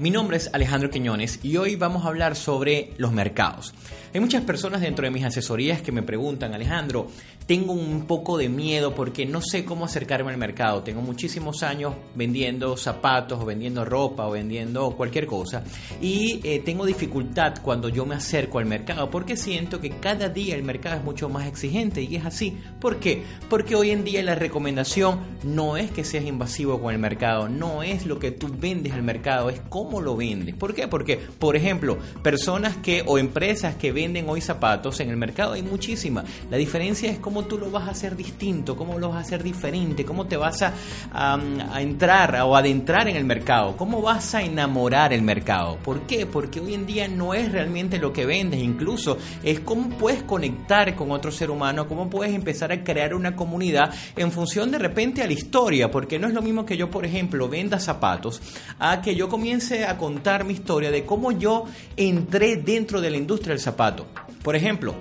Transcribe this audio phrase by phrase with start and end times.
[0.00, 3.74] Mi nombre es Alejandro Quiñones y hoy vamos a hablar sobre los mercados.
[4.14, 7.08] Hay muchas personas dentro de mis asesorías que me preguntan, Alejandro,
[7.46, 10.82] tengo un poco de miedo porque no sé cómo acercarme al mercado.
[10.82, 15.64] Tengo muchísimos años vendiendo zapatos o vendiendo ropa o vendiendo cualquier cosa
[16.00, 20.54] y eh, tengo dificultad cuando yo me acerco al mercado porque siento que cada día
[20.54, 22.56] el mercado es mucho más exigente y es así.
[22.80, 23.24] ¿Por qué?
[23.50, 27.82] Porque hoy en día la recomendación no es que seas invasivo con el mercado, no
[27.82, 30.54] es lo que tú vendes al mercado, es cómo cómo lo vendes.
[30.54, 30.86] ¿Por qué?
[30.86, 35.62] Porque, por ejemplo, personas que o empresas que venden hoy zapatos en el mercado hay
[35.62, 36.26] muchísimas.
[36.50, 39.42] La diferencia es cómo tú lo vas a hacer distinto, cómo lo vas a hacer
[39.42, 40.74] diferente, cómo te vas a,
[41.80, 45.78] entrar o adentrar en el mercado, cómo vas a enamorar el mercado.
[45.82, 46.26] ¿Por qué?
[46.26, 50.94] Porque hoy en día no es realmente lo que vendes, incluso es cómo puedes conectar
[50.96, 55.22] con otro ser humano, cómo puedes empezar a crear una comunidad en función de repente
[55.22, 58.42] a la historia, porque no es lo mismo que yo, por ejemplo, venda zapatos,
[58.78, 61.64] a que yo comience a contar mi historia de cómo yo
[61.96, 64.06] entré dentro de la industria del zapato.
[64.42, 64.94] Por ejemplo,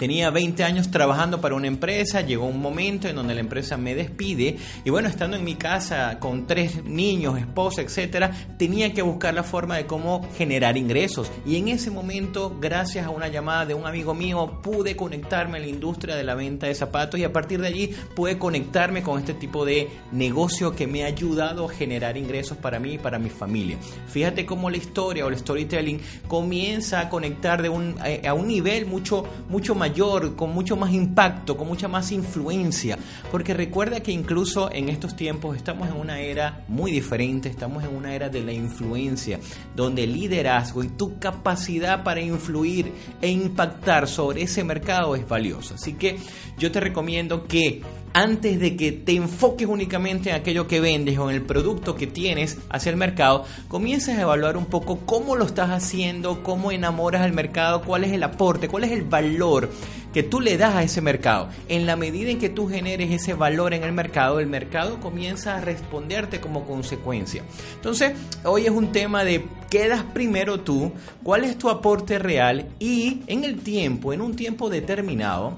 [0.00, 3.94] Tenía 20 años trabajando para una empresa, llegó un momento en donde la empresa me
[3.94, 9.34] despide y bueno, estando en mi casa con tres niños, esposa, etcétera, tenía que buscar
[9.34, 11.30] la forma de cómo generar ingresos.
[11.44, 15.60] Y en ese momento, gracias a una llamada de un amigo mío, pude conectarme a
[15.60, 19.18] la industria de la venta de zapatos y a partir de allí pude conectarme con
[19.18, 23.18] este tipo de negocio que me ha ayudado a generar ingresos para mí y para
[23.18, 23.76] mi familia.
[24.08, 28.48] Fíjate cómo la historia o el storytelling comienza a conectar de un, eh, a un
[28.48, 29.89] nivel mucho, mucho mayor
[30.36, 32.98] con mucho más impacto, con mucha más influencia.
[33.30, 37.94] Porque recuerda que incluso en estos tiempos estamos en una era muy diferente, estamos en
[37.94, 39.38] una era de la influencia,
[39.74, 45.74] donde el liderazgo y tu capacidad para influir e impactar sobre ese mercado es valioso.
[45.74, 46.18] Así que
[46.58, 47.82] yo te recomiendo que
[48.12, 52.06] antes de que te enfoques únicamente en aquello que vendes o en el producto que
[52.06, 57.22] tienes hacia el mercado, comiences a evaluar un poco cómo lo estás haciendo, cómo enamoras
[57.22, 59.70] al mercado, cuál es el aporte, cuál es el valor
[60.12, 61.48] que tú le das a ese mercado.
[61.68, 65.56] En la medida en que tú generes ese valor en el mercado, el mercado comienza
[65.56, 67.44] a responderte como consecuencia.
[67.74, 68.12] Entonces,
[68.44, 70.92] hoy es un tema de quedas primero tú,
[71.22, 75.56] cuál es tu aporte real y en el tiempo, en un tiempo determinado,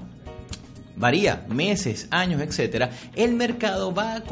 [0.95, 4.23] varía meses, años, etcétera, el mercado va a,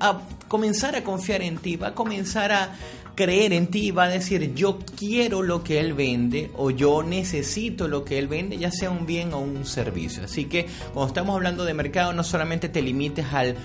[0.00, 2.74] a, comenzar a confiar en ti, va a comenzar a
[3.18, 7.88] creer en ti, va a decir yo quiero lo que él vende o yo necesito
[7.88, 10.22] lo que él vende, ya sea un bien o un servicio.
[10.22, 13.56] Así que cuando estamos hablando de mercado, no solamente te limites al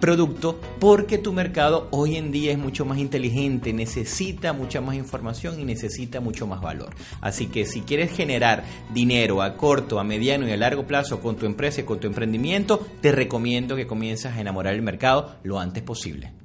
[0.00, 5.58] producto porque tu mercado hoy en día es mucho más inteligente, necesita mucha más información
[5.58, 6.90] y necesita mucho más valor.
[7.22, 11.36] Así que si quieres generar dinero a corto, a mediano y a largo plazo con
[11.36, 15.58] tu empresa y con tu emprendimiento, te recomiendo que comiences a enamorar el mercado lo
[15.58, 16.39] antes posible.